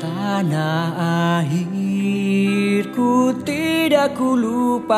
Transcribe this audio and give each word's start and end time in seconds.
tanah 0.00 1.44
airku 1.46 3.36
tidak 3.44 4.16
kulupakan 4.16 4.96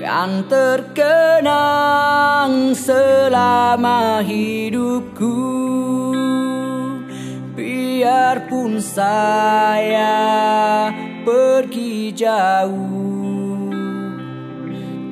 Kan 0.00 0.48
terkenang 0.48 1.52
selama 2.72 4.24
hidupku. 4.24 5.36
Biarpun 7.52 8.80
saya 8.80 10.08
pergi 11.20 12.16
jauh 12.16 13.68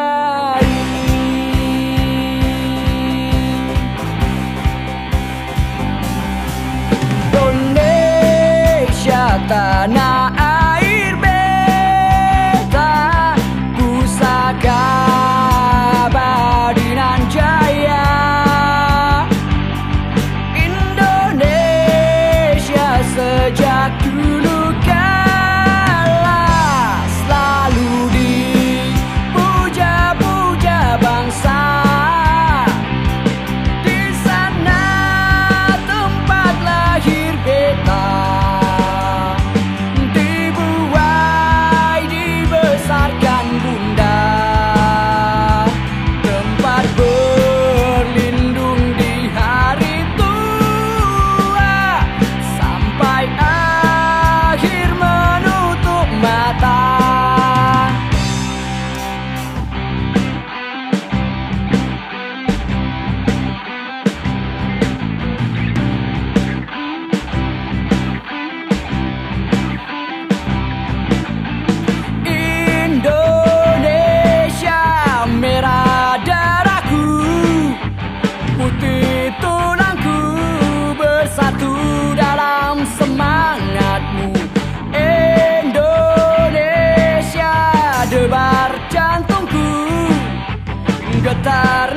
cantar. 91.48 91.97